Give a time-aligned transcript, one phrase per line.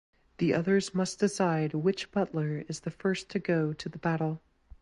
[0.39, 4.41] The others must decide which Butler is the first to go to the Battle.